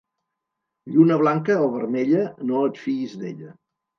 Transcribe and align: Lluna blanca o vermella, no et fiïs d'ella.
Lluna 0.93 1.17
blanca 1.23 1.57
o 1.65 1.69
vermella, 1.75 2.23
no 2.53 2.65
et 2.71 2.83
fiïs 2.87 3.17
d'ella. 3.25 3.55